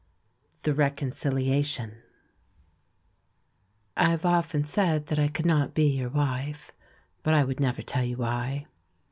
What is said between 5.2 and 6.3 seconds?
could not be your